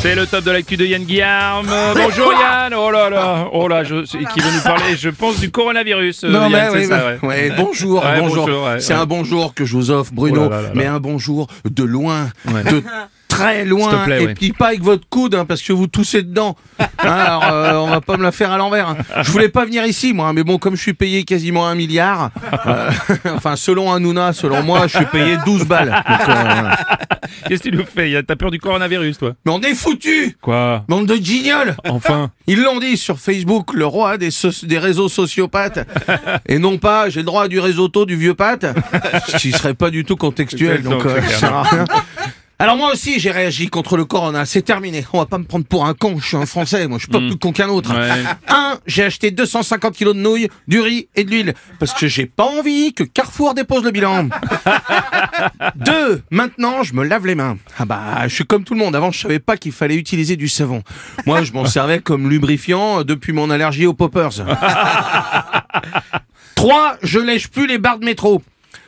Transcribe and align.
C'est 0.00 0.14
le 0.14 0.26
top 0.26 0.44
de 0.44 0.50
l'actu 0.52 0.76
de 0.76 0.84
Yann 0.86 1.02
Guillaume. 1.04 1.66
Bonjour 1.94 2.32
Yann. 2.32 2.72
Oh 2.74 2.90
là 2.90 3.10
là, 3.10 3.48
oh 3.52 3.66
là, 3.66 3.82
je, 3.82 4.02
qui 4.04 4.16
veut 4.40 4.52
nous 4.54 4.62
parler, 4.62 4.96
je 4.96 5.08
pense, 5.10 5.40
du 5.40 5.50
coronavirus. 5.50 6.24
euh, 6.24 6.28
Non, 6.30 6.48
Yann, 6.48 6.70
mais 6.72 6.78
oui, 6.80 6.86
ça, 6.86 7.04
ouais. 7.06 7.18
Ouais, 7.22 7.52
bonjour, 7.56 8.04
Ouais, 8.04 8.20
bonjour. 8.20 8.48
c'est 8.78 8.94
un 8.94 9.06
bonjour 9.06 9.54
que 9.54 9.64
je 9.64 9.72
vous 9.74 9.90
offre, 9.90 10.12
Bruno, 10.14 10.44
Oh 10.46 10.50
là 10.50 10.56
là 10.56 10.62
là 10.62 10.68
mais 10.74 10.86
un 10.86 11.00
bonjour 11.00 11.48
de 11.68 11.82
loin, 11.82 12.28
de 12.46 12.82
très 13.26 13.64
loin, 13.64 14.04
plaît, 14.04 14.22
et 14.22 14.34
puis 14.34 14.52
pas 14.52 14.68
avec 14.68 14.82
votre 14.82 15.06
coude, 15.08 15.34
hein, 15.34 15.44
parce 15.44 15.62
que 15.62 15.72
vous 15.72 15.86
toussez 15.88 16.22
dedans. 16.22 16.56
Hein, 17.00 17.12
alors, 17.12 17.44
euh, 17.44 17.74
on 17.76 17.86
va 17.90 18.00
pas 18.00 18.16
me 18.16 18.24
la 18.24 18.32
faire 18.32 18.50
à 18.50 18.58
l'envers. 18.58 18.88
hein. 18.88 18.96
Je 19.22 19.30
voulais 19.30 19.48
pas 19.48 19.64
venir 19.64 19.84
ici, 19.86 20.12
moi, 20.12 20.32
mais 20.32 20.42
bon, 20.42 20.58
comme 20.58 20.74
je 20.74 20.82
suis 20.82 20.94
payé 20.94 21.22
quasiment 21.22 21.68
un 21.68 21.76
milliard, 21.76 22.30
euh, 22.66 22.90
enfin, 23.36 23.54
selon 23.54 23.92
Hanouna, 23.92 24.32
selon 24.32 24.64
moi, 24.64 24.88
je 24.88 24.96
suis 24.96 25.06
payé 25.06 25.36
12 25.44 25.64
balles. 25.64 25.90
Donc, 26.08 26.28
euh, 26.28 26.70
Qu'est-ce 27.48 27.62
que 27.62 27.68
tu 27.70 27.76
nous 27.76 27.84
fais 27.84 28.22
T'as 28.22 28.36
peur 28.36 28.50
du 28.50 28.58
coronavirus, 28.58 29.18
toi 29.18 29.32
mais 29.44 29.52
on 29.52 29.60
est 29.60 29.74
foutus 29.74 30.34
Quoi 30.40 30.84
Bande 30.88 31.06
de 31.06 31.16
guignols 31.16 31.76
Enfin. 31.88 32.30
Ils 32.46 32.62
l'ont 32.62 32.78
dit 32.80 32.96
sur 32.96 33.18
Facebook, 33.18 33.74
le 33.74 33.84
roi 33.86 34.16
des, 34.18 34.30
so- 34.30 34.48
des 34.66 34.78
réseaux 34.78 35.08
sociopathes. 35.08 35.86
Et 36.48 36.58
non 36.58 36.78
pas, 36.78 37.08
j'ai 37.10 37.20
le 37.20 37.26
droit 37.26 37.46
du 37.48 37.60
réseauto 37.60 38.06
du 38.06 38.16
vieux 38.16 38.34
pâte. 38.34 38.66
Ce 39.28 39.36
qui 39.36 39.52
serait 39.52 39.74
pas 39.74 39.90
du 39.90 40.04
tout 40.04 40.16
contextuel, 40.16 40.82
donc 40.82 41.04
euh, 41.04 41.20
ça 41.22 41.28
sert 41.38 41.54
à 41.54 41.62
rien. 41.64 41.84
Alors 42.60 42.76
moi 42.76 42.90
aussi 42.92 43.20
j'ai 43.20 43.30
réagi 43.30 43.68
contre 43.68 43.96
le 43.96 44.04
corona, 44.04 44.44
c'est 44.44 44.62
terminé. 44.62 45.06
On 45.12 45.18
va 45.18 45.26
pas 45.26 45.38
me 45.38 45.44
prendre 45.44 45.64
pour 45.64 45.86
un 45.86 45.94
con, 45.94 46.18
je 46.18 46.26
suis 46.26 46.36
un 46.36 46.44
français, 46.44 46.88
moi 46.88 46.98
je 46.98 47.04
suis 47.04 47.12
pas 47.12 47.20
plus 47.20 47.36
con 47.38 47.52
qu'un 47.52 47.68
autre. 47.68 47.94
Ouais. 47.96 48.24
Un, 48.48 48.80
j'ai 48.84 49.04
acheté 49.04 49.30
250 49.30 49.94
kilos 49.94 50.16
de 50.16 50.20
nouilles, 50.20 50.48
du 50.66 50.80
riz 50.80 51.08
et 51.14 51.22
de 51.22 51.30
l'huile, 51.30 51.54
parce 51.78 51.94
que 51.94 52.08
j'ai 52.08 52.26
pas 52.26 52.42
envie 52.42 52.94
que 52.94 53.04
Carrefour 53.04 53.54
dépose 53.54 53.84
le 53.84 53.92
bilan. 53.92 54.28
Deux, 55.76 56.20
maintenant 56.32 56.82
je 56.82 56.94
me 56.94 57.04
lave 57.04 57.26
les 57.26 57.36
mains. 57.36 57.58
Ah 57.78 57.84
bah 57.84 58.26
je 58.26 58.34
suis 58.34 58.44
comme 58.44 58.64
tout 58.64 58.74
le 58.74 58.80
monde, 58.80 58.96
avant 58.96 59.12
je 59.12 59.20
savais 59.20 59.38
pas 59.38 59.56
qu'il 59.56 59.70
fallait 59.70 59.94
utiliser 59.94 60.34
du 60.34 60.48
savon. 60.48 60.82
Moi 61.26 61.44
je 61.44 61.52
m'en 61.52 61.64
servais 61.78 62.00
comme 62.00 62.28
lubrifiant 62.28 63.00
euh, 63.00 63.04
depuis 63.04 63.32
mon 63.32 63.50
allergie 63.50 63.86
aux 63.86 63.94
poppers. 63.94 64.30
Trois, 66.56 66.96
je 67.04 67.20
lèche 67.20 67.46
plus 67.46 67.68
les 67.68 67.78
barres 67.78 68.00
de 68.00 68.04
métro. 68.04 68.42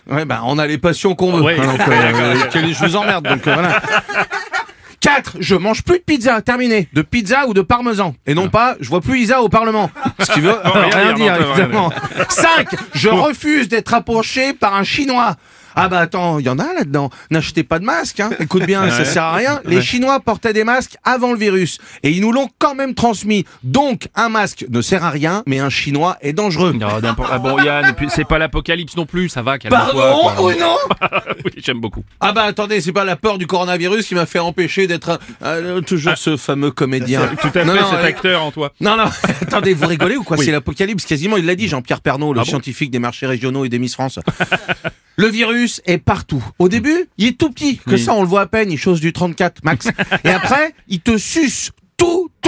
Ouais, 0.09 0.25
bah, 0.25 0.43
on 0.45 0.59
a 0.59 0.67
les 0.67 0.79
passions 0.79 1.15
qu'on 1.15 1.33
veut. 1.33 1.43
Ouais. 1.43 1.59
hein, 1.61 1.67
donc, 1.67 1.81
euh, 1.89 2.45
que- 2.53 2.73
je 2.73 2.85
vous 2.85 2.97
emmerde, 2.97 3.27
donc 3.29 3.47
euh, 3.47 3.55
voilà. 3.55 3.81
4. 5.01 5.37
Je 5.41 5.55
mange 5.55 5.83
plus 5.83 5.99
de 5.99 6.05
pizza, 6.05 6.41
terminé. 6.43 6.89
De 6.93 7.01
pizza 7.03 7.47
ou 7.47 7.55
de 7.55 7.63
parmesan. 7.63 8.15
Et 8.27 8.35
non 8.35 8.49
pas, 8.51 8.77
je 8.81 8.89
vois 8.89 9.01
plus 9.01 9.21
Isa 9.21 9.41
au 9.41 9.49
Parlement. 9.49 9.91
Ce 10.19 10.31
qui 10.33 10.41
veut 10.41 10.51
euh, 10.51 10.61
rien 10.71 10.89
rien 10.95 11.13
dire, 11.15 11.37
dire, 11.39 11.47
évidemment. 11.49 11.91
5. 12.29 12.69
Je 12.95 13.09
refuse 13.09 13.69
d'être 13.69 13.95
approché 13.95 14.53
par 14.53 14.75
un 14.77 14.85
Chinois. 14.85 15.37
Ah 15.75 15.89
bah 15.89 15.99
attends, 15.99 16.39
il 16.39 16.47
y 16.47 16.49
en 16.49 16.59
a 16.59 16.73
là-dedans. 16.75 17.11
N'achetez 17.31 17.65
pas 17.65 17.79
de 17.79 17.85
masque, 17.85 18.21
hein. 18.21 18.31
Écoute 18.39 18.65
bien, 18.65 18.91
ça 18.91 19.05
sert 19.05 19.25
à 19.25 19.35
rien. 19.35 19.61
Les. 19.65 19.81
Chinois 19.81 20.21
portaient 20.21 20.53
des 20.53 20.65
masques 20.65 20.97
avant 21.05 21.33
le 21.33 21.39
virus. 21.39 21.79
Et 22.03 22.11
ils 22.11 22.21
nous 22.21 22.33
l'ont 22.33 22.49
quand 22.59 22.75
même 22.75 22.95
transmis. 22.95 23.45
Donc, 23.63 24.09
un 24.15 24.29
masque 24.29 24.65
ne 24.69 24.83
sert 24.83 25.05
à 25.05 25.11
rien, 25.11 25.43
mais 25.47 25.59
un 25.59 25.71
Chinois 25.71 26.17
est 26.21 26.33
dangereux. 26.33 26.73
Non, 26.73 26.89
ah 27.31 27.39
bon 27.39 27.59
Yann, 27.59 27.95
c'est 28.09 28.25
pas 28.27 28.39
l'apocalypse 28.39 28.97
non 28.97 29.07
plus, 29.07 29.29
ça 29.29 29.43
va. 29.43 29.59
Pardon, 29.59 29.93
quoi. 29.93 30.35
Bruno 30.37 30.67
Oui, 31.45 31.53
j'aime 31.57 31.81
beaucoup. 31.81 32.05
Ah 32.21 32.33
bah 32.33 32.45
attendez, 32.45 32.81
c'est 32.81 32.93
pas 32.93 33.05
la 33.05 33.17
peur 33.17 33.39
du 33.39 33.47
coronavirus 33.47 34.07
qui 34.07 34.15
m'a 34.15 34.27
fait 34.27 34.39
empêcher 34.39 34.87
d'être 34.87 35.19
euh, 35.43 35.81
toujours 35.81 36.17
ce 36.17 36.37
fameux 36.37 36.71
comédien. 36.71 37.29
Tout 37.41 37.51
à 37.59 37.65
Non, 37.65 37.75
fait, 37.75 37.81
non, 37.81 37.91
cet 37.91 38.01
euh, 38.01 38.05
acteur 38.05 38.45
en 38.45 38.51
toi. 38.51 38.73
Non, 38.81 38.97
non, 38.97 39.05
attendez, 39.43 39.75
vous 39.75 39.87
rigolez 39.87 40.17
ou 40.17 40.23
quoi? 40.23 40.37
Oui. 40.37 40.45
C'est 40.45 40.53
l'apocalypse, 40.53 41.05
quasiment, 41.05 41.37
il 41.37 41.47
l'a 41.47 41.55
dit, 41.55 41.69
Jean-Pierre 41.69 42.01
Pernaud, 42.01 42.33
le 42.33 42.41
Ah 42.41 42.45
bon 42.45 42.49
scientifique 42.49 42.91
des 42.91 42.99
marchés 42.99 43.27
régionaux 43.27 43.65
et 43.65 43.69
des 43.69 43.79
Miss 43.79 43.95
France. 43.95 44.19
Le 45.21 45.29
virus 45.29 45.83
est 45.85 45.99
partout. 45.99 46.43
Au 46.59 46.69
début, 46.69 47.07
il 47.19 47.27
est 47.29 47.39
tout 47.39 47.51
petit, 47.51 47.77
que 47.77 47.91
Oui. 47.93 47.99
ça 48.01 48.15
on 48.15 48.23
le 48.23 48.29
voit 48.29 48.41
à 48.41 48.47
peine, 48.47 48.73
il 48.73 48.79
chose 48.79 49.01
du 49.01 49.13
34 49.13 49.63
max. 49.65 49.87
et 50.25 50.31
après, 50.31 50.75
il 50.89 51.01
te 51.01 51.19
suce 51.19 51.73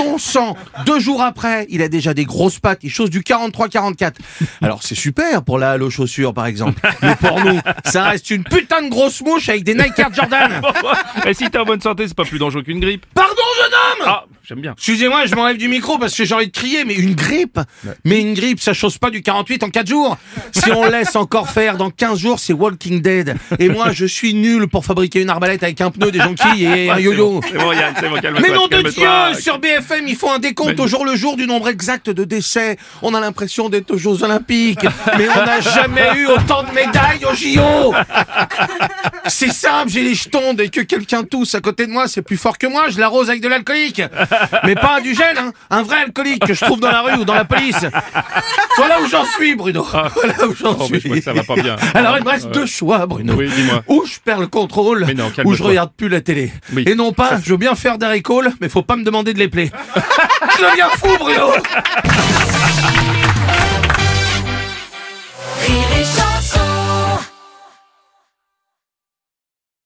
ton 0.02 0.18
sang. 0.18 0.56
Deux 0.86 1.00
jours 1.00 1.22
après, 1.22 1.66
il 1.70 1.82
a 1.82 1.88
déjà 1.88 2.14
des 2.14 2.24
grosses 2.24 2.58
pattes, 2.58 2.80
il 2.82 2.90
chose 2.90 3.10
du 3.10 3.20
43-44. 3.20 4.12
Alors 4.60 4.82
c'est 4.82 4.94
super 4.94 5.42
pour 5.42 5.58
la 5.58 5.72
halle 5.72 5.82
aux 5.82 5.90
chaussures 5.90 6.34
par 6.34 6.46
exemple. 6.46 6.80
Mais 7.02 7.14
pour 7.16 7.40
nous, 7.40 7.58
ça 7.84 8.04
reste 8.04 8.30
une 8.30 8.44
putain 8.44 8.82
de 8.82 8.88
grosse 8.88 9.20
mouche 9.22 9.48
avec 9.48 9.64
des 9.64 9.74
Nike 9.74 9.98
Air 9.98 10.12
Jordan. 10.12 10.60
Et 11.26 11.34
si 11.34 11.50
t'es 11.50 11.58
en 11.58 11.64
bonne 11.64 11.80
santé, 11.80 12.06
c'est 12.06 12.16
pas 12.16 12.24
plus 12.24 12.38
dangereux 12.38 12.62
qu'une 12.62 12.80
grippe. 12.80 13.06
Pardon 13.14 13.32
jeune 13.62 13.72
homme 13.72 14.06
Ah, 14.06 14.24
j'aime 14.44 14.60
bien. 14.60 14.72
Excusez-moi, 14.72 15.26
je 15.26 15.34
m'enlève 15.34 15.56
du 15.56 15.68
micro 15.68 15.98
parce 15.98 16.14
que 16.16 16.24
j'ai 16.24 16.34
envie 16.34 16.46
de 16.46 16.52
crier, 16.52 16.84
mais 16.84 16.94
une 16.94 17.14
grippe? 17.14 17.58
Mais 18.04 18.20
une 18.20 18.34
grippe, 18.34 18.60
ça 18.60 18.72
chose 18.72 18.98
pas 18.98 19.10
du 19.10 19.22
48 19.22 19.62
en 19.62 19.70
4 19.70 19.86
jours 19.86 20.16
Si 20.52 20.70
on 20.70 20.84
laisse 20.84 21.16
encore 21.16 21.48
faire, 21.48 21.76
dans 21.76 21.90
15 21.90 22.18
jours, 22.18 22.38
c'est 22.38 22.52
Walking 22.52 23.00
Dead. 23.00 23.36
Et 23.58 23.68
moi, 23.68 23.92
je 23.92 24.06
suis 24.06 24.34
nul 24.34 24.68
pour 24.68 24.84
fabriquer 24.84 25.22
une 25.22 25.30
arbalète 25.30 25.62
avec 25.62 25.80
un 25.80 25.90
pneu, 25.90 26.10
des 26.10 26.20
jonquilles 26.20 26.64
et 26.64 26.90
un 26.90 26.98
yo-yo. 26.98 27.40
bon, 27.40 27.58
bon, 27.58 27.72
bon. 27.72 28.40
Mais 28.40 28.50
nom 28.50 28.68
de. 28.68 28.82
Dieu 28.82 29.40
Sur 29.40 29.58
BFM, 29.58 29.91
ils 30.06 30.16
font 30.16 30.32
un 30.32 30.38
décompte 30.38 30.74
Mais- 30.76 30.80
au 30.80 30.86
jour 30.86 31.04
le 31.04 31.16
jour 31.16 31.36
du 31.36 31.46
nombre 31.46 31.68
exact 31.68 32.10
de 32.10 32.24
décès. 32.24 32.76
On 33.02 33.14
a 33.14 33.20
l'impression 33.20 33.68
d'être 33.68 33.90
aux 33.92 33.98
Jeux 33.98 34.22
Olympiques. 34.22 34.86
Mais 35.18 35.28
on 35.28 35.44
n'a 35.44 35.60
jamais 35.60 36.10
eu 36.16 36.26
autant 36.26 36.62
de 36.62 36.70
médailles 36.72 37.24
aux 37.30 37.34
JO 37.34 37.94
C'est 39.32 39.50
simple, 39.52 39.88
j'ai 39.90 40.02
les 40.02 40.14
jetons. 40.14 40.54
Dès 40.54 40.68
que 40.68 40.80
quelqu'un 40.82 41.24
tousse 41.24 41.54
à 41.54 41.60
côté 41.60 41.86
de 41.86 41.90
moi, 41.92 42.06
c'est 42.06 42.22
plus 42.22 42.36
fort 42.36 42.58
que 42.58 42.66
moi. 42.66 42.84
Je 42.90 43.00
l'arrose 43.00 43.28
avec 43.30 43.40
de 43.42 43.48
l'alcoolique. 43.48 44.02
Mais 44.64 44.74
pas 44.74 45.00
du 45.00 45.14
gel, 45.14 45.36
hein. 45.38 45.52
Un 45.70 45.82
vrai 45.82 45.96
alcoolique 46.02 46.44
que 46.46 46.54
je 46.54 46.64
trouve 46.64 46.80
dans 46.80 46.90
la 46.90 47.00
rue 47.02 47.14
ou 47.14 47.24
dans 47.24 47.34
la 47.34 47.44
police. 47.44 47.84
Voilà 48.76 49.00
où 49.00 49.06
j'en 49.08 49.24
suis, 49.24 49.54
Bruno. 49.54 49.82
Voilà 49.90 50.46
où 50.46 50.54
j'en 50.54 50.76
Oh, 50.78 50.84
suis. 50.86 51.00
je 51.00 51.08
vois 51.08 51.16
que 51.18 51.22
ça 51.24 51.32
va 51.32 51.42
pas 51.44 51.54
bien. 51.56 51.76
Alors, 51.94 52.16
il 52.18 52.24
me 52.24 52.28
reste 52.30 52.50
deux 52.50 52.66
choix, 52.66 53.06
Bruno. 53.06 53.34
Oui, 53.34 53.48
dis-moi. 53.54 53.82
Ou 53.88 54.04
je 54.06 54.18
perds 54.24 54.40
le 54.40 54.46
contrôle, 54.48 55.06
non, 55.16 55.30
ou 55.44 55.54
je 55.54 55.62
regarde 55.62 55.90
plus 55.96 56.08
la 56.08 56.20
télé. 56.20 56.52
Oui. 56.74 56.84
Et 56.86 56.94
non 56.94 57.12
pas, 57.12 57.38
je 57.42 57.50
veux 57.50 57.56
bien 57.56 57.74
faire 57.74 57.98
des 57.98 58.06
récols, 58.06 58.52
mais 58.60 58.68
faut 58.68 58.82
pas 58.82 58.96
me 58.96 59.04
demander 59.04 59.32
de 59.34 59.38
les 59.38 59.48
plaies. 59.48 59.70
je 60.58 60.64
deviens 60.64 60.88
fou, 60.90 61.08
Bruno 61.18 61.52